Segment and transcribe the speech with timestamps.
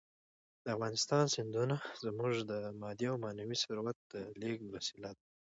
[0.63, 5.23] د افغانستان سیندونه زموږ د مادي او معنوي ثروت د لېږد وسیله ده.